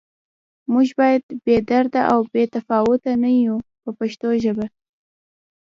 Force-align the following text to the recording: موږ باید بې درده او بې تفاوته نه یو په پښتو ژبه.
موږ 0.71 0.87
باید 0.99 1.23
بې 1.43 1.57
درده 1.69 2.01
او 2.11 2.19
بې 2.33 2.43
تفاوته 2.55 3.11
نه 3.23 3.29
یو 3.47 3.57
په 3.81 3.89
پښتو 3.99 4.29
ژبه. 4.43 4.65